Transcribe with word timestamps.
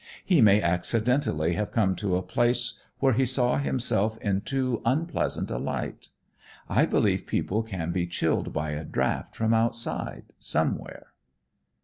He 0.25 0.41
may 0.41 0.63
accidentally 0.63 1.53
have 1.53 1.69
come 1.69 1.95
to 1.97 2.15
a 2.15 2.23
place 2.23 2.79
where 2.97 3.13
he 3.13 3.23
saw 3.27 3.59
himself 3.59 4.17
in 4.17 4.41
too 4.41 4.81
unpleasant 4.83 5.51
a 5.51 5.59
light. 5.59 6.09
I 6.67 6.87
believe 6.87 7.27
people 7.27 7.61
can 7.61 7.91
be 7.91 8.07
chilled 8.07 8.51
by 8.51 8.71
a 8.71 8.83
draft 8.83 9.35
from 9.35 9.53
outside, 9.53 10.33
somewhere." 10.39 11.11